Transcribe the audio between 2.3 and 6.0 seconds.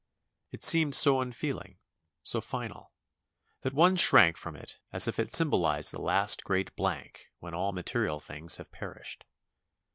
final, that one shrank from it as if it sym boUzed